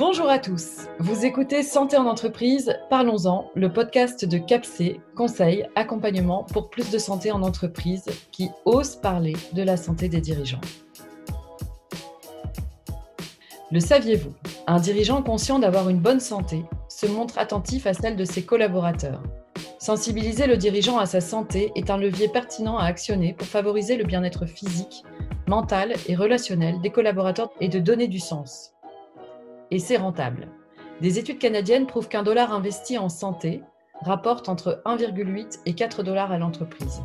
[0.00, 0.86] Bonjour à tous.
[0.98, 6.96] Vous écoutez Santé en entreprise, parlons-en, le podcast de CAPC, conseil, accompagnement pour plus de
[6.96, 10.62] santé en entreprise qui ose parler de la santé des dirigeants.
[13.70, 14.32] Le saviez-vous?
[14.66, 19.22] Un dirigeant conscient d'avoir une bonne santé se montre attentif à celle de ses collaborateurs.
[19.78, 24.04] Sensibiliser le dirigeant à sa santé est un levier pertinent à actionner pour favoriser le
[24.04, 25.04] bien-être physique,
[25.46, 28.72] mental et relationnel des collaborateurs et de donner du sens
[29.70, 30.48] et c'est rentable.
[31.00, 33.62] Des études canadiennes prouvent qu'un dollar investi en santé
[34.02, 37.02] rapporte entre 1,8 et 4 dollars à l'entreprise.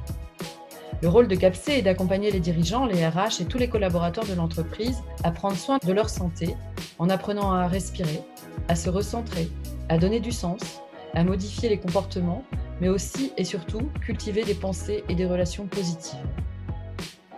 [1.02, 4.34] Le rôle de CAPC est d'accompagner les dirigeants, les RH et tous les collaborateurs de
[4.34, 6.56] l'entreprise à prendre soin de leur santé
[7.00, 8.22] en apprenant à respirer,
[8.70, 9.50] à se recentrer,
[9.90, 10.82] à donner du sens,
[11.14, 12.44] à modifier les comportements,
[12.82, 16.20] mais aussi et surtout cultiver des pensées et des relations positives.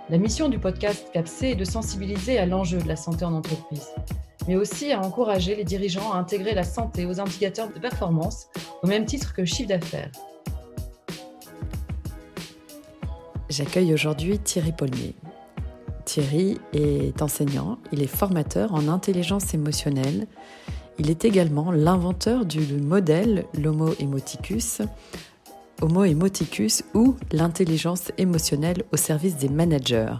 [0.09, 3.89] La mission du podcast CAPC est de sensibiliser à l'enjeu de la santé en entreprise,
[4.48, 8.48] mais aussi à encourager les dirigeants à intégrer la santé aux indicateurs de performance
[8.81, 10.12] au même titre que le chiffre d'affaires.
[13.50, 15.16] J'accueille aujourd'hui Thierry Paulmier.
[16.06, 20.28] Thierry est enseignant, il est formateur en intelligence émotionnelle.
[21.00, 24.81] Il est également l'inventeur du modèle l'Homo Emoticus,
[25.81, 30.14] Homo Emoticus ou l'intelligence émotionnelle au service des managers.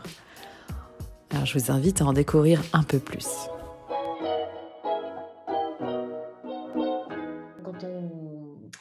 [1.45, 3.28] Je vous invite à en découvrir un peu plus.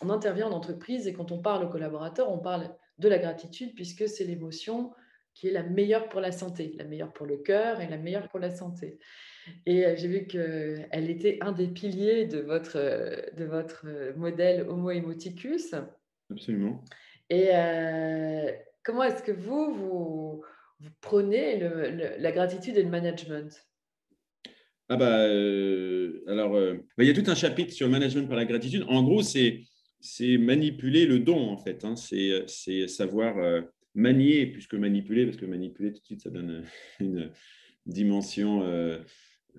[0.06, 3.74] On intervient en entreprise et quand on parle aux collaborateurs, on parle de la gratitude
[3.74, 4.92] puisque c'est l'émotion
[5.34, 8.28] qui est la meilleure pour la santé, la meilleure pour le cœur et la meilleure
[8.28, 8.98] pour la santé.
[9.66, 12.78] Et euh, j'ai vu qu'elle était un des piliers de votre,
[13.36, 15.74] de votre modèle Homo Emoticus.
[16.30, 16.84] Absolument.
[17.28, 18.50] Et euh,
[18.84, 20.44] comment est-ce que vous, vous,
[21.00, 21.58] prenez
[22.18, 23.66] la gratitude et le management?
[24.88, 28.36] Ah bah, euh, alors, bah, il y a tout un chapitre sur le management par
[28.36, 28.84] la gratitude.
[28.88, 29.64] En gros, c'est
[30.06, 31.84] c'est manipuler le don, en fait.
[31.84, 31.94] Hein.
[31.96, 33.62] C'est savoir euh,
[33.94, 36.64] manier, plus que manipuler, parce que manipuler, tout de suite, ça donne
[37.00, 37.30] une
[37.86, 38.98] dimension euh,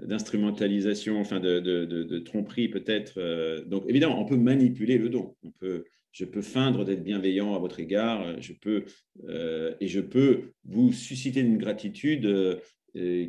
[0.01, 3.13] d'instrumentalisation, enfin de, tromperie peut-être.
[3.17, 3.63] Euh.
[3.65, 5.35] Donc, évidemment, on peut manipuler le don.
[5.43, 8.85] On peut, je peux feindre d'être bienveillant à votre égard, je peux,
[9.27, 12.55] et je peux vous susciter une gratitude euh,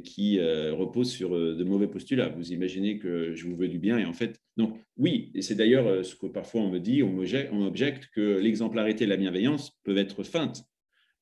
[0.04, 2.28] qui euh, repose sur euh, de mauvais postulats.
[2.28, 5.54] Vous imaginez que je vous veux du bien et en fait, donc oui, et c'est
[5.54, 9.98] d'ailleurs ce que parfois on me dit, on m'objecte que l'exemplarité et la bienveillance peuvent
[9.98, 10.64] être feintes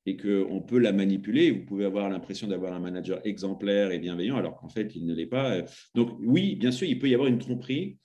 [0.05, 1.51] et qu'on peut la manipuler.
[1.51, 5.13] Vous pouvez avoir l'impression d'avoir un manager exemplaire et bienveillant alors qu'en fait, il ne
[5.13, 5.63] l'est pas.
[5.95, 7.97] Donc oui, bien sûr, il peut y avoir une tromperie,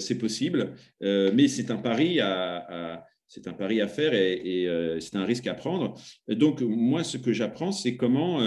[0.00, 4.66] c'est possible, mais c'est un pari à, c'est un pari à faire et
[4.98, 5.94] c'est un risque à prendre.
[6.26, 8.40] Donc, moi, ce que j'apprends, c'est comment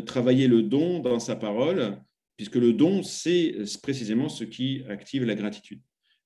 [0.00, 1.98] travailler le don dans sa parole,
[2.36, 5.80] puisque le don, c'est précisément ce qui active la gratitude.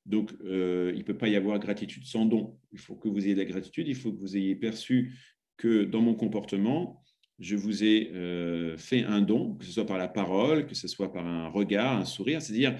[0.06, 2.58] Donc, euh, il ne peut pas y avoir gratitude sans don.
[2.72, 5.14] Il faut que vous ayez de la gratitude, il faut que vous ayez perçu
[5.56, 7.02] que dans mon comportement,
[7.38, 10.88] je vous ai euh, fait un don, que ce soit par la parole, que ce
[10.88, 12.76] soit par un regard, un sourire, c'est-à-dire,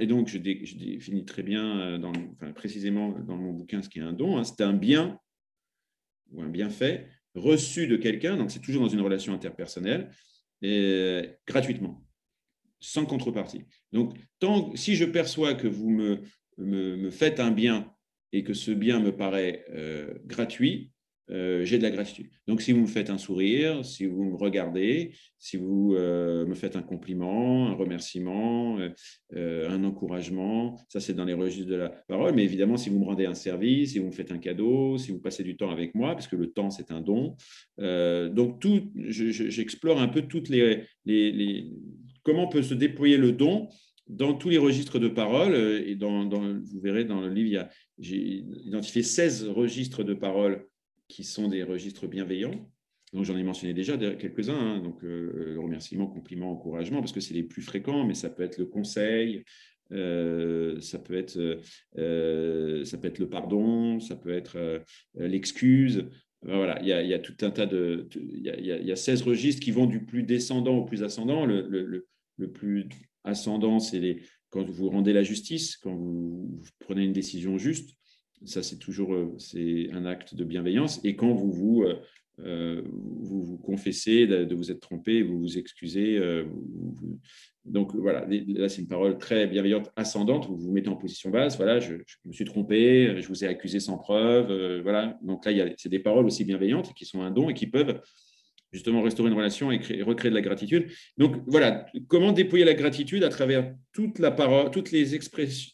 [0.00, 2.12] et donc je, définis très bien, euh, dans,
[2.54, 5.18] précisément dans mon bouquin ce qu'est un don, hein, c'est un bien
[6.32, 10.10] ou un bienfait reçu de quelqu'un, donc c'est toujours dans une relation interpersonnelle,
[10.64, 12.02] et, gratuitement,
[12.80, 13.64] sans contrepartie.
[13.92, 16.22] Donc, tant, si je perçois que vous me,
[16.58, 17.92] me, faites un bien
[18.32, 20.90] et que ce bien me paraît euh, gratuit,
[21.30, 22.28] euh, j'ai de la gratitude.
[22.46, 26.54] Donc, si vous me faites un sourire, si vous me regardez, si vous euh, me
[26.54, 28.78] faites un compliment, un remerciement,
[29.34, 32.34] euh, un encouragement, ça c'est dans les registres de la parole.
[32.34, 35.12] Mais évidemment, si vous me rendez un service, si vous me faites un cadeau, si
[35.12, 37.36] vous passez du temps avec moi, parce que le temps c'est un don.
[37.78, 41.70] donc, tout, j'explore un peu toutes les, les, les,
[42.22, 43.68] comment peut se déployer le don
[44.06, 45.54] dans tous les registres de parole.
[45.54, 47.66] Et dans, vous verrez dans le livre,
[47.98, 50.66] j'ai identifié 16 registres de parole
[51.14, 52.68] qui sont des registres bienveillants.
[53.12, 54.80] Donc j'en ai mentionné déjà quelques-uns, hein.
[54.80, 58.42] donc euh, le remerciement, compliment, encouragement, parce que c'est les plus fréquents, mais ça peut
[58.42, 59.44] être le conseil,
[59.92, 61.38] euh, ça, peut être,
[61.98, 64.82] euh, ça peut être le pardon, ça peut être
[65.14, 66.08] l'excuse.
[66.42, 68.08] Voilà, il y, a, tout un tas de.
[68.16, 71.04] Il y, a, il y, a, 16 registres qui vont du plus descendant au plus
[71.04, 71.46] ascendant.
[71.46, 72.04] Le,
[72.52, 72.88] plus
[73.22, 74.16] ascendant, c'est
[74.50, 77.96] quand vous rendez la justice, quand vous prenez une décision juste.
[78.44, 81.00] Ça, c'est toujours euh, c'est un acte de bienveillance.
[81.04, 81.96] Et quand vous vous, euh,
[82.40, 86.20] euh, vous, confessez de, vous être trompé, vous vous excusez.
[87.64, 90.46] donc voilà, là, c'est une parole très bienveillante, ascendante.
[90.46, 91.56] Vous vous mettez en position basse.
[91.56, 91.94] Voilà, je,
[92.24, 94.80] me suis trompé, je vous ai accusé sans preuve.
[94.82, 95.18] voilà.
[95.22, 98.00] Donc là, c'est des paroles aussi bienveillantes qui sont un don et qui peuvent
[98.74, 100.90] justement restaurer une relation et, recréer de la gratitude.
[101.16, 105.18] Donc voilà, comment déployer la gratitude à travers toute la parole, toutes les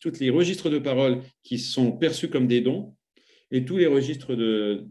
[0.01, 2.95] toutes les registres de parole qui sont perçus comme des dons
[3.51, 4.37] et tous les registres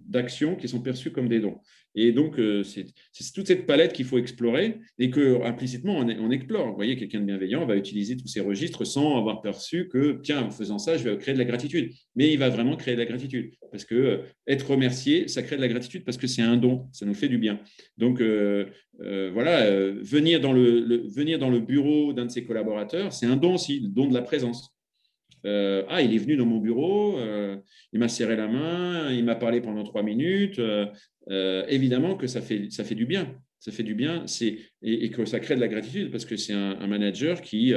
[0.07, 1.59] d'action qui sont perçus comme des dons.
[1.95, 2.85] Et donc, euh, c'est
[3.33, 6.67] toute cette palette qu'il faut explorer et que implicitement on, on explore.
[6.67, 10.43] Vous voyez, quelqu'un de bienveillant va utiliser tous ces registres sans avoir perçu que, tiens,
[10.43, 11.91] en faisant ça, je vais créer de la gratitude.
[12.15, 14.17] Mais il va vraiment créer de la gratitude parce que euh,
[14.47, 17.27] être remercié, ça crée de la gratitude parce que c'est un don, ça nous fait
[17.27, 17.59] du bien.
[17.97, 18.65] Donc, euh,
[19.33, 19.69] voilà,
[20.01, 23.79] venir, dans le, venir dans le bureau d'un de ses collaborateurs, c'est un don aussi,
[23.79, 24.78] le don de la présence.
[25.45, 27.57] Euh, ah, il est venu dans mon bureau, euh,
[27.93, 30.59] il m'a serré la main, il m'a parlé pendant trois minutes.
[30.59, 33.35] Euh, évidemment que ça fait, ça fait du bien.
[33.59, 36.53] Ça fait du bien et, et, que ça crée de la gratitude parce que c'est
[36.53, 37.73] un, manager qui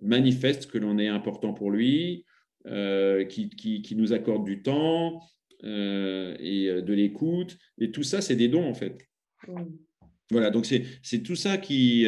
[0.00, 2.24] manifeste que l'on est important pour lui,
[2.64, 5.20] qui, qui, nous accorde du temps
[5.62, 7.58] et de l'écoute.
[7.78, 8.96] Et tout ça, c'est des dons en fait.
[10.30, 12.06] Voilà, donc c'est tout ça qui,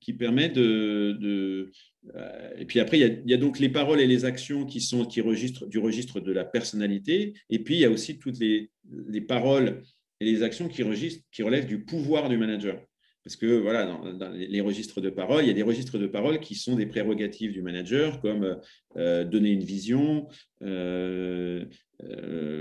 [0.00, 1.70] qui permet de,
[2.14, 5.04] euh, et puis après, il y, a, donc les paroles et les actions qui sont
[5.04, 7.34] qui registrent, du registre de la personnalité.
[7.50, 8.70] Et puis, il y a aussi toutes les,
[9.08, 9.82] les paroles
[10.20, 12.80] et les actions qui, registrent, qui relèvent du pouvoir du manager.
[13.26, 16.38] Parce que voilà, dans, les registres de paroles, il y a des registres de paroles
[16.38, 18.56] qui sont des prérogatives du manager, comme
[18.96, 20.28] euh, donner une vision,
[20.62, 21.64] euh,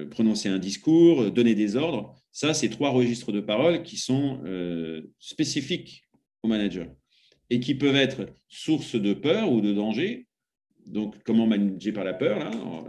[0.09, 2.15] prononcer un discours, donner des ordres.
[2.31, 4.41] Ça, c'est trois registres de paroles qui sont
[5.19, 6.01] spécifiques
[6.41, 6.87] au manager
[7.51, 10.25] et qui peuvent être source de peur ou de danger.
[10.87, 12.39] Donc, comment manager par la peur,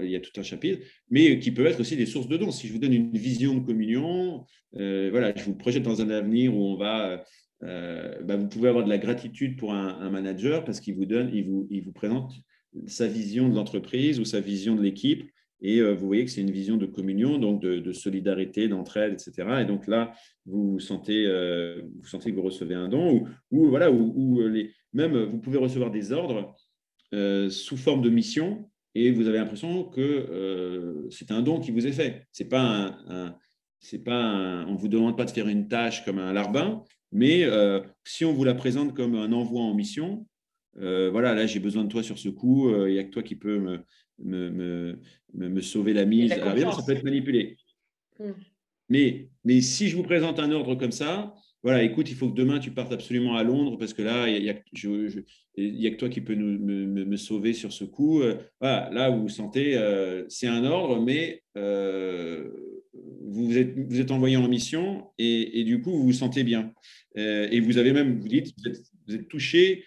[0.01, 0.81] il y a tout un chapitre,
[1.11, 2.53] mais qui peuvent être aussi des sources de dons.
[2.53, 4.47] Si je vous donne une vision de communion,
[4.79, 7.25] euh, voilà, je vous projette dans un avenir où on va,
[7.63, 11.31] euh, bah, vous pouvez avoir de la gratitude pour un, manager parce qu'il vous donne,
[11.33, 11.45] il
[11.85, 12.33] vous, présente
[12.87, 15.31] sa vision de l'entreprise ou sa vision de l'équipe
[15.63, 19.63] et euh, vous voyez que c'est une vision de communion, donc de, solidarité, d'entraide, etc.
[19.63, 20.13] Et donc là,
[20.45, 24.43] vous sentez, euh, vous sentez que vous recevez un don, ou, voilà, ou,
[24.93, 26.55] même vous pouvez recevoir des ordres
[27.49, 31.93] sous forme de mission, et vous avez l'impression que c'est un don qui vous est
[31.93, 32.27] fait.
[32.33, 33.35] C'est pas un,
[33.81, 36.83] c'est pas on vous demande pas de faire une tâche comme un larbin,
[37.13, 37.49] mais
[38.05, 40.27] si on vous la présente comme un envoi en mission,
[40.75, 43.37] voilà, là j'ai besoin de toi sur ce coup, il n'y a que toi qui
[43.37, 43.81] peux me,
[44.19, 44.99] me,
[45.35, 46.33] me, sauver la mise.
[46.33, 47.57] Alors, ça peut être manipulé.
[48.19, 48.33] Hmm.
[48.89, 51.35] Mais, mais si je vous présente un ordre comme ça,
[51.67, 54.41] voilà, écoute, il faut que demain tu partes absolument à Londres parce que là, il
[54.41, 58.23] n'y a, a, que toi qui peux nous, me, sauver sur ce coup.
[58.23, 62.49] Euh, voilà, là, vous vous sentez, euh, c'est un ordre, mais euh,
[63.27, 66.73] vous, êtes, envoyé en mission et, du coup, vous vous sentez bien.
[67.17, 68.55] et vous avez même, vous dites,
[69.07, 69.85] vous êtes, touché,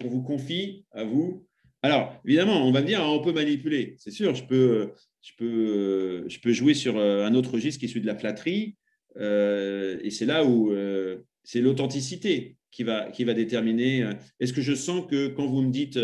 [0.00, 1.46] qu'on vous confie à vous
[1.82, 3.96] alors, évidemment, on va me dire, on peut manipuler.
[3.98, 7.86] C'est sûr, je peux, je, peux, je peux jouer sur euh, un autre registre qui
[7.86, 8.76] est celui de la flatterie.
[9.16, 14.08] Euh, et c'est là où euh, c'est l'authenticité qui va, qui va déterminer.
[14.38, 15.98] Est-ce que je sens que quand vous me dites,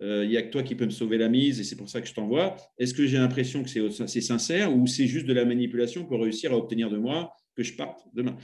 [0.00, 2.00] il n'y a que toi qui peux me sauver la mise et c'est pour ça
[2.00, 3.70] que je t'envoie, est-ce que j'ai l'impression que
[4.06, 7.62] c'est sincère ou c'est juste de la manipulation pour réussir à obtenir de moi que
[7.62, 8.36] je parte demain?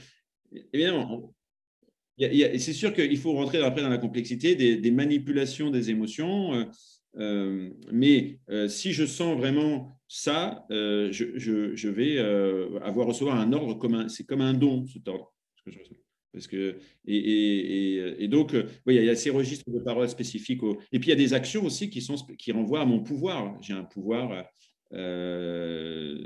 [0.73, 1.33] Évidemment,
[2.17, 6.53] c'est sûr qu'il faut rentrer après dans la complexité des, manipulations des émotions.
[6.53, 6.65] Euh,
[7.17, 12.19] euh, mais euh, si je sens vraiment ça, je, vais
[12.83, 15.33] avoir recevoir un ordre c'est comme un don cet ordre.
[16.41, 18.55] Parce que, et, donc,
[18.87, 20.61] il y a ces registres de paroles spécifiques.
[20.91, 23.61] et puis, il y a des actions aussi qui, sont, qui renvoient à mon pouvoir.
[23.61, 24.43] J'ai un pouvoir
[24.93, 26.17] euh,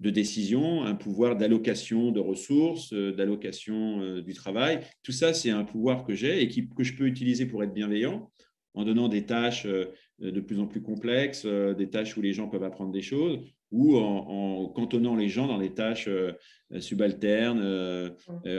[0.00, 4.80] de décision, un pouvoir d'allocation de ressources, euh, d'allocation euh, du travail.
[5.04, 8.30] Tout ça, c'est un pouvoir que j'ai et que je peux utiliser pour être bienveillant
[8.74, 12.62] en donnant des tâches de plus en plus complexes, des tâches où les gens peuvent
[12.62, 16.08] apprendre des choses, ou en, cantonnant les gens dans des tâches
[16.78, 17.62] subalternes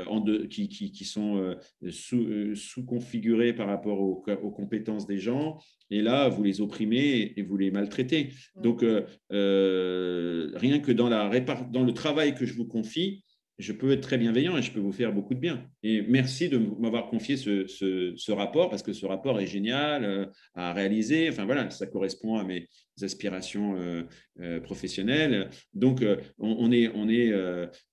[0.08, 1.56] en qui, qui, sont
[1.90, 5.60] sous-configurées par rapport aux, aux, compétences des gens.
[5.90, 8.30] Et là, vous les opprimez et vous les maltraitez.
[8.62, 13.24] Donc, rien que dans, la, dans le travail que je vous confie,
[13.62, 15.70] je peux être très bienveillant et je peux vous faire beaucoup de bien.
[15.84, 20.26] Et merci de m'avoir confié ce, rapport parce que ce rapport est génial euh,
[20.56, 21.30] à réaliser.
[21.30, 22.68] Enfin voilà, ça correspond à mes
[23.02, 24.04] aspirations euh,
[24.40, 25.50] euh, professionnelles.
[25.74, 26.04] Donc
[26.40, 27.32] on, est, on est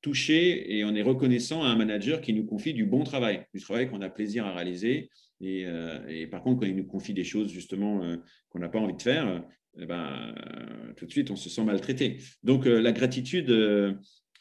[0.00, 3.60] touché et on est reconnaissant à un manager qui nous confie du bon travail, du
[3.60, 5.10] travail qu'on a plaisir à réaliser.
[5.40, 5.66] Et,
[6.30, 8.16] par contre, quand il nous confie des choses justement
[8.48, 9.44] qu'on n'a pas envie de faire,
[9.80, 10.34] eh ben,
[10.96, 12.18] tout de suite on se sent maltraité.
[12.42, 13.50] Donc la gratitude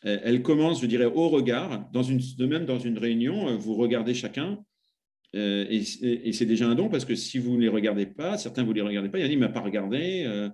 [0.04, 1.90] elle commence, je dirais, au regard.
[1.92, 4.60] Dans une, de même, dans une réunion, euh, vous regardez chacun.
[5.36, 8.64] Euh, et, c'est déjà un don parce que si vous ne les regardez pas, certains
[8.64, 10.50] vous les regardez pas, il y en a, il ne m'a pas regardé, euh,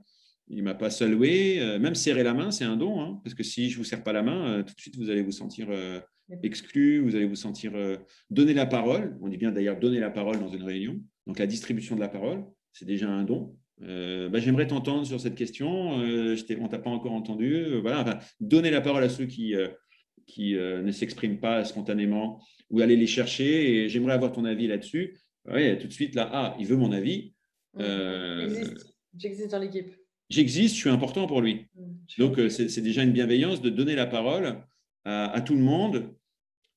[0.48, 1.60] il ne m'a pas salué.
[1.80, 3.02] même serrer la main, c'est un don.
[3.02, 5.10] Hein, parce que si je ne vous serre pas la main, tout de suite, vous
[5.10, 5.68] allez vous sentir
[6.42, 7.74] exclu, vous allez vous sentir
[8.30, 9.18] donner la parole.
[9.22, 11.00] On dit bien d'ailleurs donner la parole dans une réunion.
[11.28, 13.56] Donc la distribution de la parole, c'est déjà un don.
[13.86, 15.70] Bah, j'aimerais t'entendre sur cette question.
[15.70, 17.80] on on t'a pas encore entendu.
[17.82, 19.54] voilà, donner la parole à ceux qui,
[20.26, 23.84] qui ne s'expriment pas spontanément ou aller les chercher.
[23.84, 25.18] Et j'aimerais avoir ton avis là-dessus.
[25.46, 27.34] Oui, tout de suite là, ah, il veut mon avis.
[29.18, 29.94] J'existe dans l'équipe.
[30.30, 31.68] J'existe, je suis important pour lui.
[31.76, 31.84] Mmh,
[32.18, 34.58] Donc, euh, c'est déjà une bienveillance de donner la parole
[35.06, 36.16] à, tout le monde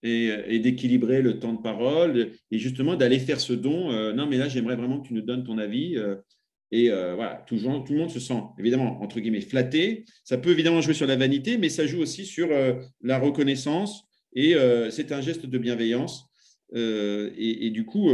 [0.03, 3.93] et, d'équilibrer le temps de parole et justement d'aller faire ce don.
[3.93, 5.97] Euh, non, mais là, j'aimerais vraiment que tu nous donnes ton avis.
[6.75, 10.05] Euh, et voilà, tout, tout, le monde se sent évidemment, entre guillemets, flatté.
[10.25, 12.49] Ça peut évidemment jouer sur la vanité, mais ça joue aussi sur
[13.03, 14.05] la reconnaissance
[14.35, 14.55] et
[14.91, 16.27] c'est un geste de bienveillance.
[16.75, 18.11] Et, du coup,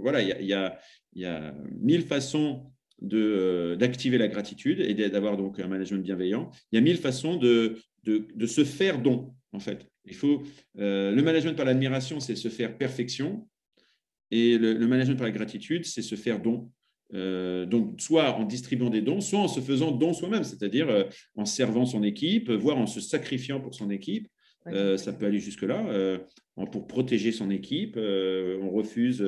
[0.00, 0.78] voilà, il y a,
[1.14, 2.72] y a mille façons
[3.12, 6.50] euh, d'activer la gratitude et d'avoir donc un management bienveillant.
[6.72, 9.86] Il y a mille façons de, de, se faire don, en fait.
[10.06, 10.42] Il faut,
[10.78, 13.46] euh, le management par l'admiration, c'est se faire perfection.
[14.30, 16.70] Et le, management par la gratitude, c'est se faire don.
[17.14, 21.44] Euh, donc, soit en distribuant des dons, soit en se faisant don soi-même, c'est-à-dire en
[21.44, 24.28] servant son équipe, voire en se sacrifiant pour son équipe.
[24.68, 25.86] Euh, ça peut aller jusque-là.
[25.88, 26.18] Euh,
[26.72, 29.24] pour protéger son équipe, euh, on refuse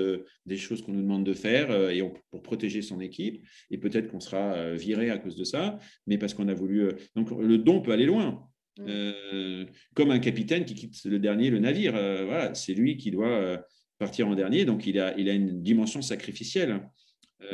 [0.47, 3.44] des choses qu'on nous demande de faire et pour protéger son équipe.
[3.70, 6.88] Et peut-être qu'on sera viré à cause de ça, mais parce qu'on a voulu.
[7.14, 8.44] donc le don peut aller loin.
[8.80, 9.64] Mm.
[9.92, 11.92] comme un capitaine qui quitte le dernier le navire.
[11.92, 13.61] voilà, c'est lui qui doit
[13.99, 16.80] partir en dernier, donc il a, il a une dimension sacrificielle.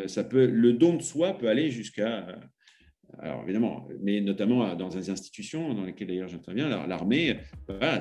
[0.06, 2.26] Ça peut, le don de soi peut aller jusqu'à
[3.18, 7.38] alors évidemment, mais notamment dans des institutions dans lesquelles d'ailleurs j'interviens, l'armée,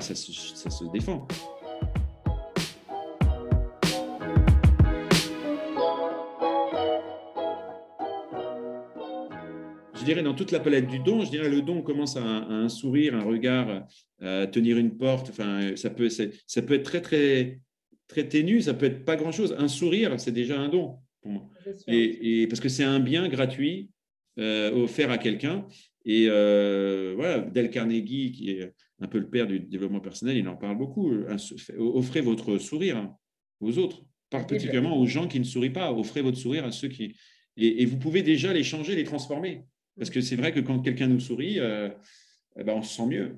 [0.00, 1.26] se, défend.
[9.94, 12.68] Je dirais dans toute la palette du don, je dirais le don commence à un,
[12.68, 13.86] sourire, un regard,
[14.20, 15.30] tenir une porte.
[15.30, 17.60] Enfin, ça peut, ça peut être très très
[18.06, 19.54] très ténu, ça peut être pas grand chose.
[19.58, 21.50] Un sourire, c'est déjà un don pour moi.
[21.88, 23.90] et parce que c'est un bien gratuit
[24.38, 25.64] euh, offert à quelqu'un.
[26.04, 30.48] Et euh, voilà, Del Carnegie, qui est un peu le père du développement personnel, il
[30.48, 31.12] en parle beaucoup.
[31.78, 33.14] Offrez votre sourire
[33.60, 35.92] aux autres, particulièrement aux gens qui ne sourient pas.
[35.92, 37.14] Offrez votre sourire à ceux qui.
[37.56, 39.64] Et, vous pouvez déjà les changer, les transformer.
[39.96, 41.88] Parce que c'est vrai que quand quelqu'un nous sourit, euh,
[42.58, 43.36] eh ben on se sent mieux.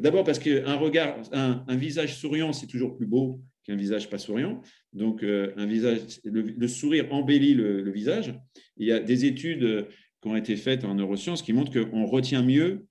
[0.00, 4.18] D'abord parce qu'un regard, un, un, visage souriant, c'est toujours plus beau qu'un visage pas
[4.18, 4.62] souriant.
[4.94, 8.34] Donc, euh, un visage, le, sourire embellit le, visage.
[8.78, 9.82] Il y a des études euh,
[10.22, 12.86] qui ont été faites en neurosciences qui montrent qu'on retient mieux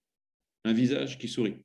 [0.63, 1.55] un visage qui sourit.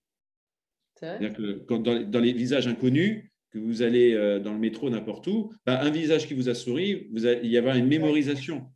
[0.98, 5.26] C'est-à-dire que quand dans, les visages inconnus, que vous allez euh, dans le métro, n'importe
[5.26, 8.66] où, bah, un visage qui vous a souri, vous il y avoir une mémorisation.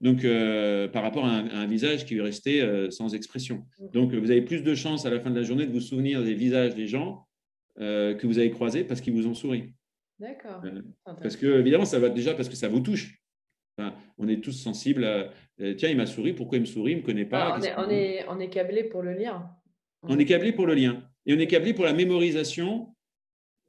[0.00, 0.24] Donc,
[0.92, 3.64] par rapport à un, visage qui est resté sans expression.
[3.80, 3.90] Mm.
[3.90, 6.22] Donc, vous avez plus de chances à la fin de la journée de vous souvenir
[6.22, 7.26] des visages des gens
[7.78, 9.72] que vous avez croisés parce qu'ils vous ont souri.
[10.18, 10.62] D'accord.
[11.22, 13.20] parce que, évidemment, ça va déjà parce que ça vous touche.
[14.18, 15.30] on est tous sensibles à
[15.60, 17.58] euh, tiens, il m'a souri, pourquoi il me sourit, il ne me connaît pas.
[17.58, 19.50] on, est, on, est, on, est, câblé pour le lien.
[20.02, 21.02] On est câblé pour le lien.
[21.24, 22.94] Et on est câblé pour la mémorisation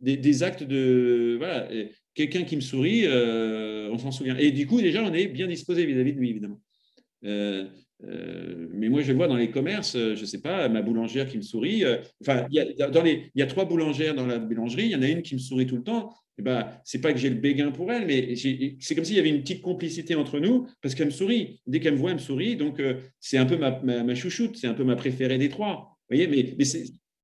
[0.02, 1.36] des, actes de.
[1.38, 1.68] Voilà,
[2.14, 4.38] quelqu'un qui me sourit, euh, on s'en souvient.
[4.38, 6.62] Et du coup, déjà, on est bien disposé vis-à-vis de lui, évidemment.
[7.24, 7.68] Euh,
[8.02, 11.38] mais moi, je le vois dans les commerces, je ne sais pas, ma boulangère qui
[11.38, 11.84] me sourit.
[12.22, 14.92] enfin, il y, a, dans les, il y a trois boulangères dans la boulangerie, il
[14.92, 17.20] y en a une qui me sourit tout le temps eh ben, c'est pas que
[17.20, 20.40] j'ai le béguin pour elle, mais c'est comme s'il y avait une petite complicité entre
[20.40, 21.60] nous, parce qu'elle me sourit.
[21.66, 22.56] Dès qu'elle me voit, elle me sourit.
[22.56, 25.98] Donc, euh, c'est un peu ma, ma, chouchoute, c'est un peu ma préférée des trois.
[26.10, 26.66] Vous voyez, mais, mais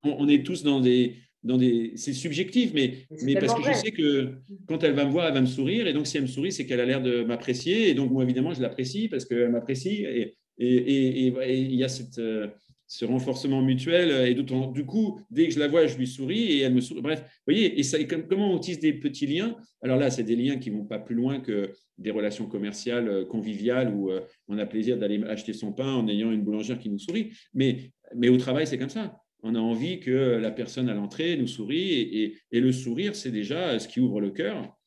[0.04, 1.18] on, est tous dans des.
[1.44, 5.12] Dans des c'est subjectif, mais, mais parce que je sais que quand elle va me
[5.12, 5.88] voir, elle va me sourire.
[5.88, 7.90] Et donc, si elle me sourit, c'est qu'elle a l'air de m'apprécier.
[7.90, 10.06] Et donc, moi, évidemment, je l'apprécie parce qu'elle m'apprécie.
[10.06, 12.20] Et il y a cette.
[12.20, 12.48] Euh,
[12.94, 14.12] ce renforcement mutuel.
[14.12, 16.82] Euh, et du coup, dès que je la vois, je lui souris et elle me
[16.82, 17.02] sourit.
[17.02, 19.58] Bref, vous voyez, et ça, comment on tisse des petits liens?
[19.82, 23.26] Alors là, c'est des liens qui vont pas plus loin que des relations commerciales euh,
[23.26, 24.12] conviviales où
[24.48, 27.32] on a plaisir d'aller acheter son pain en ayant une boulangère qui nous sourit.
[27.54, 29.18] Mais, mais au travail, c'est comme ça.
[29.42, 33.32] On a envie que la personne à l'entrée nous sourit et, et, le sourire, c'est
[33.32, 34.78] déjà ce qui ouvre le cœur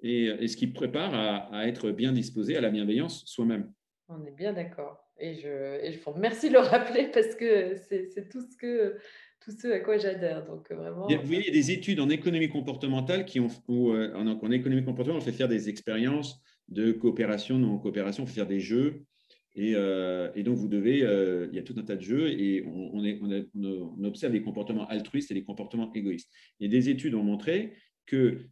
[0.00, 1.12] et, ce qui prépare
[1.52, 3.72] à être bien disposé à la bienveillance soi-même.
[4.08, 5.05] On est bien d'accord.
[5.18, 8.96] Et je, et je vous remercie de le rappeler parce que c'est tout ce que
[9.46, 10.44] tout ce à quoi j'adhère.
[10.44, 11.06] Donc vraiment.
[11.06, 14.84] Vous voyez, il y a des études en économie comportementale qui ont, euh, en, économie
[14.84, 19.04] comportementale, on fait faire des expériences de coopération, non coopération, on fait faire des jeux.
[19.54, 22.28] Et, euh, et donc, vous devez, euh, il y a tout un tas de jeux
[22.28, 23.18] et on, est,
[23.54, 26.30] on, observe les comportements altruistes et les comportements égoïstes.
[26.60, 27.72] Et des études ont montré
[28.04, 28.48] que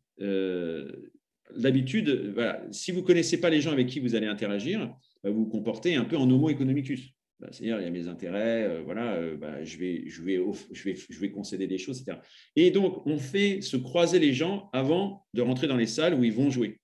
[1.55, 4.97] d'habitude, voilà, si vous ne connaissez pas les gens avec qui vous allez interagir,
[5.31, 7.11] vous vous comportez un peu en homo economicus.
[7.41, 10.39] bah, c'est-à-dire, il y a mes intérêts, voilà, bah, je, vais, je, vais,
[10.73, 12.19] je, vais, je vais concéder des choses, etc.
[12.57, 16.25] Et donc, on fait se croiser les gens avant de rentrer dans les salles où
[16.25, 16.81] ils vont jouer.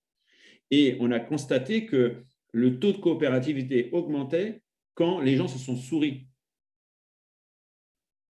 [0.70, 4.62] Et on a constaté que le taux de coopérativité augmentait
[4.94, 6.26] quand les gens se sont souris.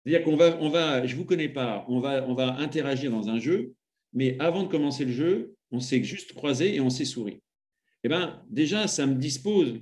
[0.04, 3.10] C'est-à-dire qu'on va, on va, je ne vous connais pas, on va, on va interagir
[3.10, 3.74] dans un jeu,
[4.12, 7.40] mais avant de commencer le jeu, on s'est juste croisé et on s'est souri.
[8.02, 9.78] Eh bien, déjà, ça me dispose.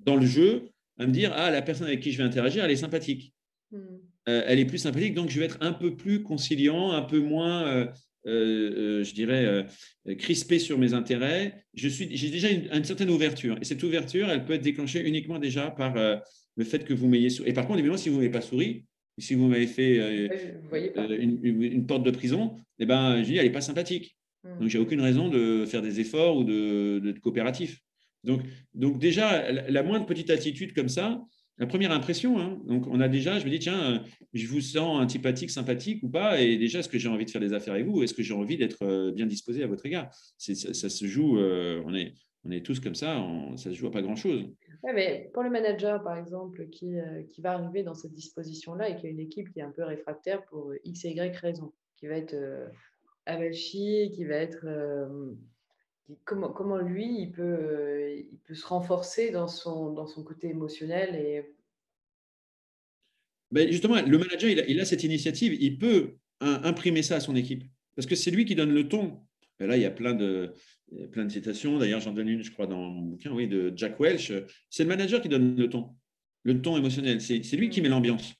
[0.00, 2.70] Dans le jeu à me dire, ah, la personne avec qui je vais interagir, elle
[2.70, 3.32] est sympathique.
[3.70, 3.98] Hmm.
[4.28, 7.18] Euh, elle est plus sympathique, donc je vais être un peu plus conciliant, un peu
[7.18, 7.86] moins euh,
[8.26, 9.66] euh, je dirais,
[10.18, 13.56] crispé sur mes intérêts, j'ai déjà une, certaine ouverture.
[13.60, 17.30] Et cette ouverture, elle peut être déclenchée uniquement déjà par le fait que vous m'ayez
[17.30, 17.48] souri.
[17.48, 18.84] Et par contre, évidemment, si vous ne m'avez pas souri,
[19.16, 20.28] si vous m'avez fait
[21.18, 24.16] une, porte de prison, eh ben, je dis, elle n'est pas sympathique.
[24.44, 24.60] Hmm.
[24.60, 27.80] Donc, j'ai aucune raison de faire des efforts ou de, de, coopératif.
[28.24, 28.42] Donc,
[28.74, 31.20] donc déjà, la moindre petite attitude comme ça,
[31.58, 32.38] la première impression.
[32.38, 32.60] Hein.
[32.66, 33.98] Donc, on a déjà, je me dis, tiens, euh,
[34.32, 37.40] je vous sens antipathique, sympathique ou pas Et déjà, est-ce que j'ai envie de faire
[37.40, 40.10] des affaires avec vous Est-ce que j'ai envie d'être euh, bien disposé à votre égard?
[40.38, 43.24] Ça, se joue, euh, on, est, on est tous comme ça,
[43.56, 44.48] ça se joue à pas grand-chose.
[44.94, 46.94] mais pour le manager, par exemple, qui,
[47.32, 49.82] qui va arriver dans cette disposition-là et qui a une équipe qui est un peu
[49.82, 52.36] réfractaire pour X et Y raison, qui va être
[53.26, 54.64] avachi, qui va être
[56.24, 60.48] comment, comment lui, il peut, euh, il peut se renforcer dans son, dans son côté
[60.48, 61.54] émotionnel et...
[63.50, 67.64] Ben justement, le manager, il a, cette initiative, il peut imprimer ça à son équipe,
[67.96, 69.22] parce que c'est lui qui donne le ton.
[69.58, 70.52] Et là, il y a plein de,
[71.12, 73.98] plein de citations, d'ailleurs j'en donne une, je crois, dans mon bouquin, oui, de Jack
[74.00, 74.32] Welch.
[74.68, 75.96] C'est le manager qui donne le ton,
[76.42, 78.34] le ton émotionnel, c'est lui qui met l'ambiance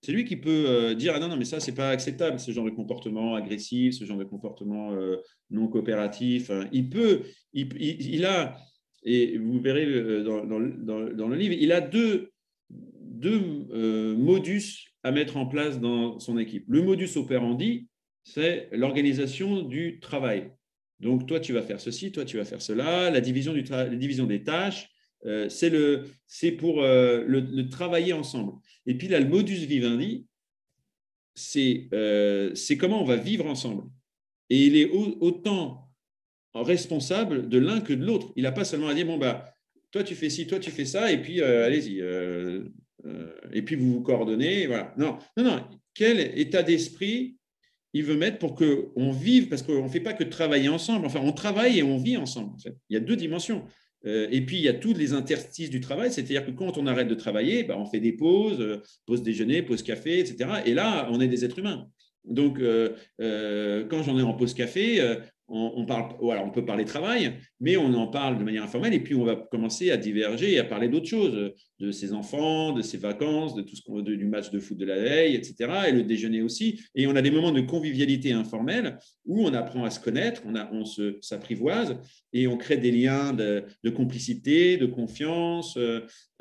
[0.00, 2.52] c'est lui qui peut euh, dire ah non non mais ça c'est pas acceptable ce
[2.52, 5.16] genre de comportement agressif ce genre de comportement euh,
[5.50, 8.56] non coopératif il peut il, a
[9.02, 12.30] et vous verrez euh, dans, dans, le livre il a deux
[12.70, 16.64] deux modus à mettre en place dans son équipe.
[16.68, 17.88] Le modus operandi
[18.22, 20.52] c'est l'organisation du travail.
[21.00, 23.88] Donc toi tu vas faire ceci toi tu vas faire cela la division du la
[23.88, 24.88] division des tâches
[25.26, 25.48] euh,
[26.26, 28.52] c'est pour euh, le, travailler ensemble.
[28.86, 30.26] Et puis là, le modus vivendi,
[31.92, 33.84] euh, c'est comment on va vivre ensemble.
[34.50, 35.90] Et il est autant
[36.54, 38.32] responsable de l'un que de l'autre.
[38.36, 39.52] Il n'a pas seulement à dire, bon, bah,
[39.90, 42.00] toi tu fais ci, toi tu fais ça, et puis allez-y.
[43.52, 44.66] et puis vous vous coordonnez.
[44.66, 44.94] Voilà.
[44.96, 45.68] Non, non, non.
[45.94, 47.38] Quel état d'esprit
[47.94, 51.06] il veut mettre pour qu'on vive, parce qu'on ne fait pas que travailler ensemble.
[51.06, 52.52] Enfin, on travaille et on vit ensemble.
[52.88, 53.64] Il y a deux dimensions.
[54.06, 56.86] Euh, et puis, il y a tous les interstices du travail, c'est-à-dire que quand on
[56.86, 60.62] arrête de travailler, bah, on fait des pauses, euh, pause déjeuner, pause café, etc.
[60.66, 61.88] Et là, on est des êtres humains.
[62.24, 62.94] Donc, euh,
[63.88, 65.00] quand j'en ai en pause café,
[65.48, 69.00] on, parle, voilà, on peut parler travail, mais on en parle de manière informelle, et
[69.00, 72.82] puis on va commencer à diverger et à parler d'autres choses, de ses enfants, de
[72.82, 75.88] ses vacances, de tout ce qu'on, du match de foot de la veille, etc.
[75.88, 76.80] Et le déjeuner aussi.
[76.94, 80.54] Et on a des moments de convivialité informelle où on apprend à se connaître, on,
[80.54, 81.96] a, on se, s'apprivoise
[82.32, 85.78] et on crée des liens de, complicité, de confiance,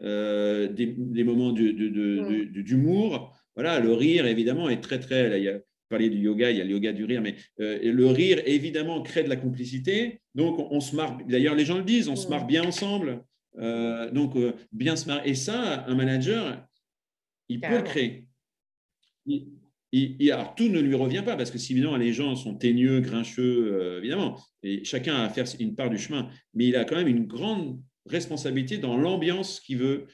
[0.01, 3.37] euh, des, moments d'humour.
[3.55, 5.41] Voilà, le rire, évidemment, est très, très.
[5.41, 8.41] il parler du yoga, il y a le yoga du rire, mais euh, le rire,
[8.45, 10.21] évidemment, crée de la complicité.
[10.35, 13.23] Donc, on, se marre, d'ailleurs, les gens le disent, on se marre bien ensemble.
[13.57, 15.29] Euh, donc, euh, bien se marrer.
[15.29, 16.65] Et ça, un manager,
[17.49, 18.27] il peut le créer.
[19.25, 22.99] Il, alors, tout ne lui revient pas, parce que si évidemment les gens sont teigneux,
[22.99, 26.97] grincheux, évidemment, et chacun a à faire une part du chemin, mais il a quand
[26.97, 30.05] même une grande responsabilité dans l'ambiance qu'il veut,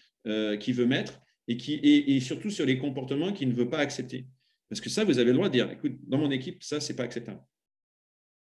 [0.59, 4.27] qu'il veut mettre et, qui, et surtout sur les comportements qu'il ne veut pas accepter.
[4.73, 6.91] Parce que ça, vous avez le droit de dire, écoute, dans mon équipe, ça, ce
[6.91, 7.39] n'est pas acceptable.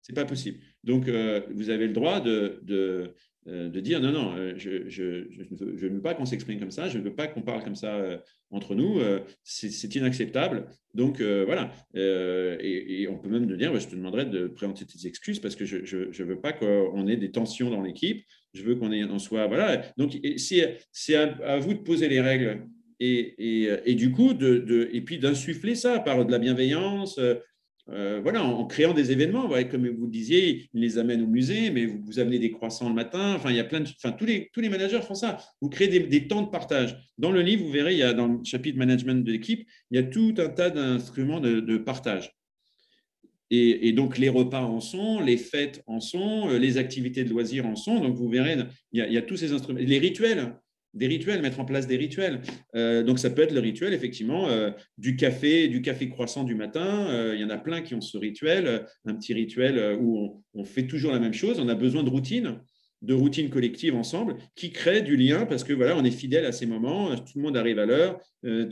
[0.03, 0.59] Ce n'est pas possible.
[0.83, 3.15] Donc, euh, vous avez le droit de, de,
[3.47, 6.69] euh, de dire, non, non, euh, je, je, je, ne veux pas qu'on s'exprime comme
[6.69, 9.01] ça, je ne veux pas qu'on parle comme ça entre nous,
[9.43, 10.67] c'est inacceptable.
[10.93, 11.71] Donc, voilà.
[11.95, 15.65] Et, on peut même de dire, je te demanderai de présenter tes excuses parce que
[15.65, 19.47] je ne veux pas qu'on ait des tensions dans l'équipe, je veux qu'on en soit...
[19.47, 19.81] Voilà.
[19.97, 22.67] Donc, c'est à, à vous de poser les règles
[22.99, 27.35] et, du coup, et puis d'insuffler ça par de la bienveillance, euh,
[27.91, 29.49] euh, voilà, en, créant des événements.
[29.69, 32.89] comme vous le disiez, ils les amènent au musée, mais vous, vous amenez des croissants
[32.89, 33.33] le matin.
[33.35, 35.37] Enfin, il y a plein enfin, tous les, tous les managers font ça.
[35.61, 36.97] Vous créez des, temps de partage.
[37.17, 39.95] Dans le livre, vous verrez, il y a dans le chapitre management de l'équipe, il
[39.95, 42.31] y a tout un tas d'instruments de, partage.
[43.49, 47.65] Et, donc, les repas en sont, les fêtes en sont, euh, les activités de loisirs
[47.65, 47.99] en sont.
[47.99, 48.57] Donc, vous verrez,
[48.91, 49.79] il y a tous ces instruments.
[49.81, 50.53] Les rituels,
[50.93, 52.41] des rituels, mettre en place des rituels.
[52.75, 56.55] Euh, donc ça peut être le rituel effectivement euh, du café, du café croissant du
[56.55, 57.07] matin.
[57.09, 60.63] Euh, il y en a plein qui ont ce rituel, un petit rituel où on,
[60.63, 61.59] fait toujours la même chose.
[61.59, 62.59] On a besoin de routine.
[63.01, 66.51] de routine collective ensemble qui crée du lien parce que voilà, on est fidèle à
[66.51, 68.19] ces moments, tout le monde arrive à l'heure,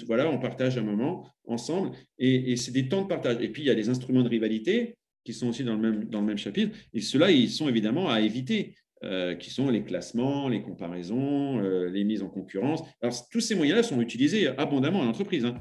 [0.05, 3.37] voilà, on partage un moment ensemble et, c'est des temps de partage.
[3.41, 6.05] Et puis il y a des instruments de rivalité qui sont aussi dans le même,
[6.05, 8.75] dans le même chapitre et ceux-là, ils sont évidemment à éviter.
[9.03, 12.81] Euh, qui sont les classements, les comparaisons, euh, les mises en concurrence.
[12.99, 15.45] Alors, tous ces moyens-là sont utilisés abondamment en entreprise.
[15.45, 15.53] Hein.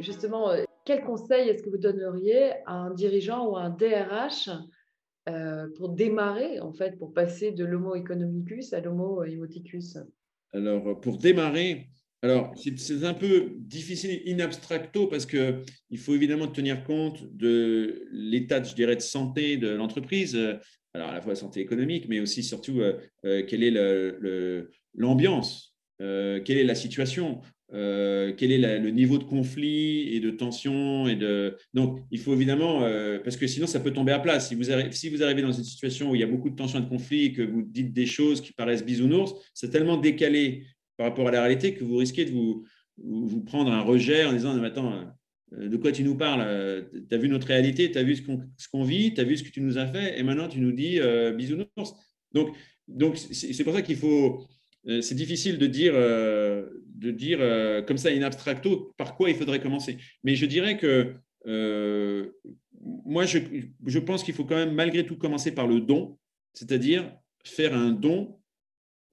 [0.00, 4.50] justement, euh, quel conseil est-ce que vous donneriez à un dirigeant ou à un DRH
[5.28, 9.98] euh, pour démarrer, en fait, pour passer de l'homo economicus à l'homo emoticus
[10.52, 11.90] Alors, pour démarrer,
[12.22, 18.60] alors, c'est un peu difficile in abstracto parce qu'il faut évidemment tenir compte de l'état,
[18.62, 20.36] je dirais, de santé de l'entreprise.
[20.94, 23.70] Alors, à la fois santé économique, mais aussi, surtout, euh, quelle est
[24.94, 27.40] l'ambiance, quelle est la situation.
[27.74, 32.32] Euh, quel est le niveau de conflit et de tension et de donc il faut
[32.32, 35.22] évidemment euh, parce que sinon ça peut tomber à plat si vous, arrivez, si vous
[35.22, 37.32] arrivez dans une situation où il y a beaucoup de tension et de conflit et
[37.34, 40.64] que vous dites des choses qui paraissent bisounours c'est tellement décalé
[40.98, 42.66] par rapport à la réalité que vous risquez de vous,
[43.46, 44.92] prendre un rejet en disant attends
[45.54, 48.68] euh, de quoi tu nous parles Tu as vu notre réalité, tu as vu ce
[48.68, 50.72] qu'on vit, tu as vu ce que tu nous as fait, et maintenant tu nous
[50.72, 51.00] dis
[51.34, 51.94] bisounours.
[52.32, 52.54] Donc,
[52.86, 54.46] donc c'est pour ça qu'il faut,
[54.86, 59.30] euh, c'est difficile de dire, euh, de dire euh, comme ça in abstracto par quoi
[59.30, 59.98] il faudrait commencer.
[60.24, 61.14] Mais je dirais que
[62.80, 63.38] moi, je,
[63.86, 66.18] je pense qu'il faut quand même malgré tout commencer par le don,
[66.52, 67.10] c'est-à-dire
[67.42, 68.38] faire un don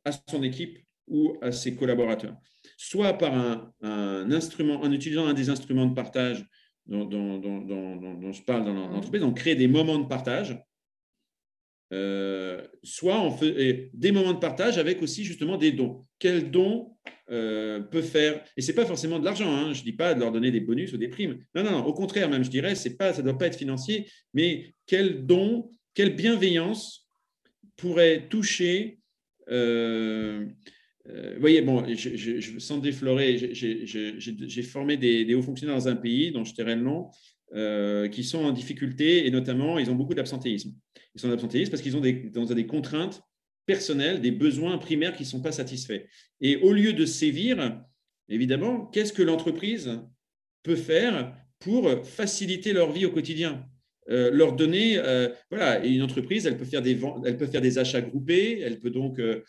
[0.03, 2.35] à son équipe ou à ses collaborateurs,
[2.77, 6.45] soit par un, un instrument, en utilisant un des instruments de partage
[6.85, 10.57] dont, dont, dont, dont je parle dans l'entreprise, on crée des moments de partage
[11.93, 16.01] euh, soit on fait des moments de partage avec aussi justement des dons.
[16.17, 16.91] Quel don
[17.29, 19.51] euh, peut faire Et c'est pas forcément de l'argent.
[19.51, 21.37] Hein, je dis pas de leur donner des bonus ou des primes.
[21.53, 24.09] Non, non, non au contraire même, je dirais, c'est pas, ça doit pas être financier,
[24.33, 27.07] mais quel don, quelle bienveillance
[27.77, 28.99] pourrait toucher.
[29.49, 30.47] Euh,
[31.07, 31.85] vous voyez, bon,
[32.57, 37.09] sans déflorer, j'ai formé des, hauts fonctionnaires dans un pays dont je tairai le nom,
[37.53, 40.73] euh, qui sont en difficulté et notamment, ils ont beaucoup d'absentéisme.
[41.13, 43.21] Ils sont d'absentéisme parce qu'ils ont des contraintes
[43.65, 46.05] personnelles, des besoins primaires qui ne sont pas satisfaits.
[46.41, 47.81] Et au lieu de sévir,
[48.29, 49.99] évidemment, qu'est-ce que l'entreprise
[50.63, 53.65] peut faire pour faciliter leur vie au quotidien?
[54.09, 57.79] Euh, leur donner, euh, voilà, une entreprise, elle peut faire des elle peut faire des
[57.79, 59.41] achats groupés, elle peut donc euh,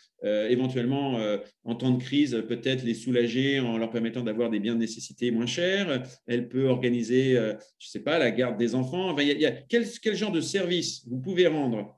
[0.49, 1.19] éventuellement,
[1.63, 5.31] en temps de crise, peut-être les soulager en leur permettant d'avoir des biens de nécessité
[5.31, 6.03] moins chers.
[6.25, 9.17] Elle peut organiser, je ne sais pas, la garde des enfants.
[9.19, 11.95] il y a, quel, quel, genre de service vous pouvez rendre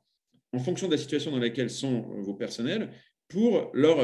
[0.52, 2.89] en fonction de la situation dans laquelle sont vos personnels
[3.28, 3.98] pour leur,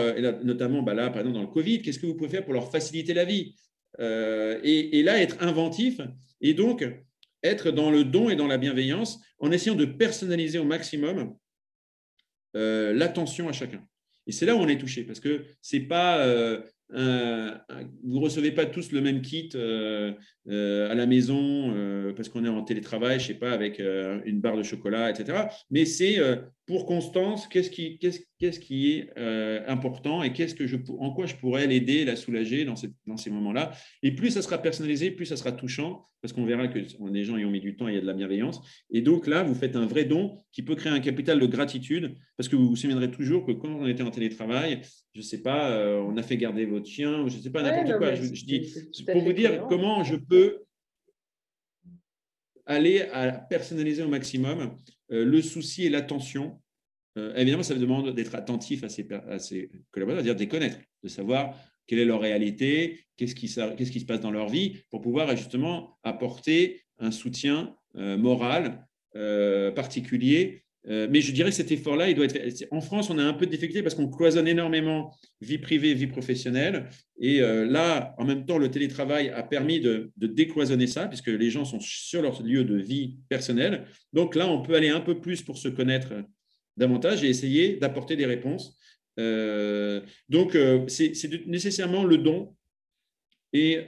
[0.43, 2.71] notamment bah là, par exemple, dans le Covid, qu'est-ce que vous pouvez faire pour leur
[2.71, 3.55] faciliter la vie
[3.99, 5.99] et, et là, être inventif
[6.41, 6.85] et donc
[7.45, 11.35] être dans le don et dans la bienveillance en essayant de personnaliser au maximum
[12.55, 13.85] euh, l'attention à chacun.
[14.27, 16.25] Et c'est là où on est touché, parce que c'est pas
[16.93, 17.51] euh,
[18.03, 20.13] vous ne recevez pas tous le même kit euh,
[20.49, 21.73] euh, à la maison
[22.15, 25.47] parce qu'on est en télétravail, je sais pas, avec une barre de chocolat, etc.
[25.69, 26.17] Mais c'est
[26.67, 29.17] pour Constance, qu'est-ce qui, est
[29.67, 33.17] important et qu'est-ce que je, en quoi je pourrais l'aider, la soulager dans, cette, dans
[33.17, 33.71] ces moments-là?
[34.01, 36.79] Et plus ça sera personnalisé, plus ça sera touchant parce qu'on verra que
[37.11, 38.59] les gens y ont mis du temps, il y a de la bienveillance.
[38.89, 42.15] Et donc là, vous faites un vrai don qui peut créer un capital de gratitude
[42.35, 44.81] parce que vous vous souviendrez toujours que quand on était en télétravail,
[45.13, 47.97] je ne sais pas, on a fait garder votre chien, je ne sais pas, n'importe
[47.99, 48.15] quoi.
[48.15, 48.73] Je, dis,
[49.11, 50.65] pour vous dire comment je peux
[52.65, 54.67] aller à personnaliser au maximum euh,
[55.09, 56.61] le souci et l'attention.
[57.17, 59.07] Euh, évidemment, ça demande d'être attentif à ces,
[59.91, 61.55] collaborateurs, c'est-à-dire de les connaître, de savoir
[61.87, 65.35] quelle est leur réalité, qu'est-ce qui, qu'est-ce qui se passe dans leur vie, pour pouvoir
[65.35, 68.85] justement apporter un soutien euh, moral
[69.75, 72.65] particulier euh, mais je dirais que cet effort-là, il doit être.
[72.71, 76.07] En France, on a un peu de difficulté parce qu'on cloisonne énormément vie privée, vie
[76.07, 76.89] professionnelle.
[77.19, 81.49] Et euh, là, en même temps, le télétravail a permis de, décloisonner ça, puisque les
[81.49, 83.85] gens sont sur leur lieu de vie personnelle.
[84.13, 86.13] Donc là, on peut aller un peu plus pour se connaître
[86.77, 88.77] davantage et essayer d'apporter des réponses.
[89.19, 91.13] Euh, donc, c'est
[91.47, 92.53] nécessairement le don
[93.53, 93.87] et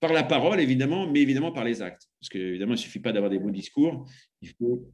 [0.00, 2.08] par la parole, évidemment, mais évidemment par les actes.
[2.20, 4.06] Parce qu'évidemment, il ne suffit pas d'avoir des beaux discours.
[4.42, 4.90] Il faut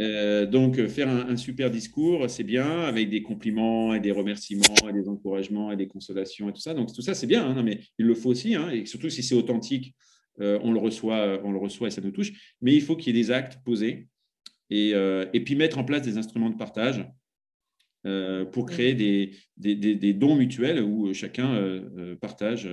[0.00, 4.92] euh, donc faire un, super discours, c'est bien, avec des compliments et des remerciements et
[4.92, 6.74] des encouragements et des consolations et tout ça.
[6.74, 9.22] Donc tout ça, c'est bien, hein, mais il le faut aussi, hein, et surtout si
[9.22, 9.94] c'est authentique,
[10.40, 12.56] euh, on, le reçoit, on le reçoit et ça nous touche.
[12.62, 14.08] Mais il faut qu'il y ait des actes posés
[14.70, 17.06] et, euh, et puis mettre en place des instruments de partage
[18.50, 21.80] pour créer des, des, dons mutuels où chacun
[22.20, 22.68] partage.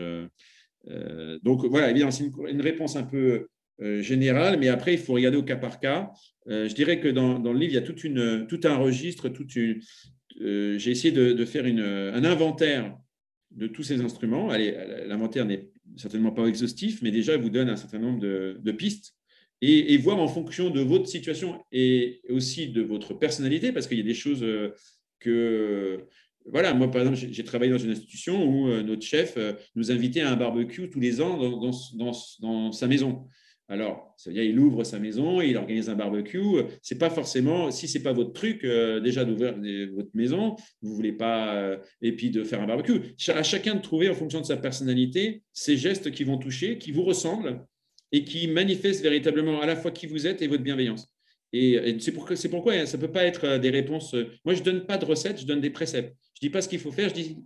[1.44, 3.48] Donc voilà, évidemment, c'est une, réponse un peu
[3.80, 6.12] générale, mais après, il faut regarder au cas par cas.
[6.48, 9.30] je dirais que dans, le livre, il y a tout un registre,
[10.40, 12.98] j'ai essayé de, faire un inventaire
[13.52, 14.48] de tous ces instruments.
[14.48, 19.16] L'inventaire n'est certainement pas exhaustif, mais déjà, il vous donne un certain nombre de, pistes
[19.62, 24.02] et, voir en fonction de votre situation et aussi de votre personnalité, parce qu'il y
[24.02, 24.74] a des choses euh,
[25.20, 26.06] que.
[26.46, 29.92] Voilà, moi, par exemple, j'ai travaillé dans une institution où euh, notre chef euh, nous
[29.92, 33.28] invitait à un barbecue tous les ans dans sa maison.
[33.68, 36.64] Alors, ça veut dire il ouvre sa maison, il organise un barbecue.
[36.82, 39.54] C'est pas forcément, si c'est pas votre truc, euh, déjà d'ouvrir
[39.94, 43.00] votre maison, vous voulez pas, et puis de faire un barbecue.
[43.28, 46.92] À chacun de trouver en fonction de sa personnalité ces gestes qui vont toucher, qui
[46.92, 47.64] vous ressemblent
[48.12, 51.08] et qui manifestent véritablement à la fois qui vous êtes et votre bienveillance.
[51.54, 54.16] Et, c'est pourquoi, pourquoi ça peut pas être des réponses.
[54.46, 56.16] Moi, je ne donne pas de recettes, je donne des préceptes.
[56.42, 57.38] Je ne dis pas ce qu'il faut faire, je dis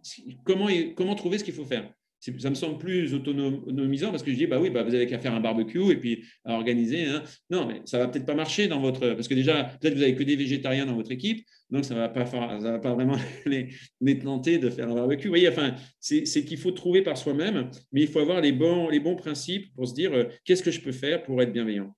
[0.46, 1.92] comment, trouver ce qu'il faut faire
[2.38, 5.20] ça me semble plus autonomisant parce que je dis, bah oui, bah vous avez qu'à
[5.20, 7.06] faire un barbecue et puis à organiser.
[7.06, 7.24] Hein.
[7.50, 9.14] Non, mais ça va peut-être pas marcher dans votre.
[9.14, 12.00] Parce que déjà, peut-être vous avez que des végétariens dans votre équipe, donc ça ne
[12.00, 15.28] va, pas vraiment les, les, tenter de faire un barbecue.
[15.28, 18.90] Vous voyez, enfin, c'est qu'il faut trouver par soi-même, mais il faut avoir les bons,
[18.90, 21.94] les bons principes pour se dire, euh, qu'est-ce que je peux faire pour être bienveillant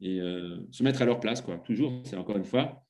[0.00, 1.58] Et euh, se mettre à leur place, quoi.
[1.58, 2.82] Toujours, c'est encore une fois,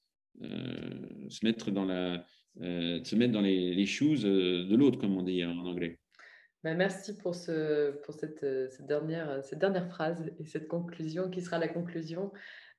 [0.43, 2.25] euh, se mettre dans, la,
[2.61, 5.99] se mettre dans les, les shoes de l'autre, comme on dit en anglais.
[6.65, 10.67] Bah, merci pour, ce, pour cette, euh, cette, dernière, euh, cette dernière phrase et cette
[10.67, 12.33] conclusion qui sera la conclusion.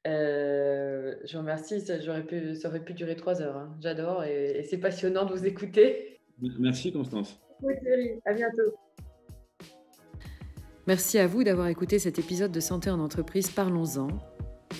[0.07, 3.57] Euh, je vous remercie, ça, pu, ça aurait pu durer trois heures.
[3.57, 3.77] Hein.
[3.81, 6.19] J'adore et, c'est passionnant de vous écouter.
[6.59, 7.39] Merci Constance.
[7.61, 8.75] Oui Thierry, à bientôt.
[10.87, 14.07] Merci à vous d'avoir écouté cet épisode de Santé en entreprise Parlons-en,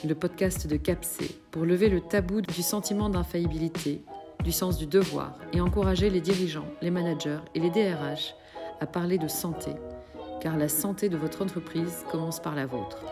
[0.07, 4.01] le podcast de CAPSE, pour lever le tabou du sentiment d'infaillibilité,
[4.43, 8.35] du sens du devoir et encourager les dirigeants, les managers et les DRH
[8.79, 9.71] à parler de santé,
[10.41, 13.03] car la santé de votre entreprise commence par la vôtre.